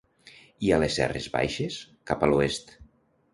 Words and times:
Hi 0.67 0.71
ha 0.71 0.79
les 0.83 0.97
serres 0.99 1.27
baixes 1.35 1.77
cap 2.13 2.25
a 2.25 2.31
l'oest. 2.33 2.75